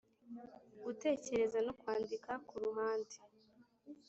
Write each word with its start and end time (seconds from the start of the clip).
Gutekereza 0.83 1.57
no 1.65 1.73
kwandika 1.79 2.31
ku 2.47 2.55
ruhande 2.63 3.15